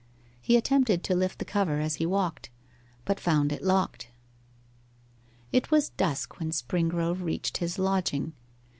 [0.41, 2.49] He attempted to lift the cover as he walked,
[3.05, 4.09] but found it locked.
[5.51, 8.33] It was dusk when Springrove reached his lodging.